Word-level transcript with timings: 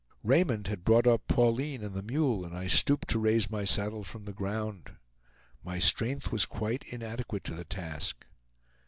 Raymond 0.23 0.65
had 0.65 0.83
brought 0.83 1.05
up 1.05 1.27
Pauline 1.27 1.83
and 1.83 1.93
the 1.93 2.01
mule, 2.01 2.43
and 2.43 2.57
I 2.57 2.65
stooped 2.65 3.07
to 3.09 3.19
raise 3.19 3.51
my 3.51 3.65
saddle 3.65 4.03
from 4.03 4.25
the 4.25 4.33
ground. 4.33 4.95
My 5.63 5.77
strength 5.77 6.31
was 6.31 6.47
quite 6.47 6.83
inadequate 6.85 7.43
to 7.43 7.53
the 7.53 7.65
task. 7.65 8.25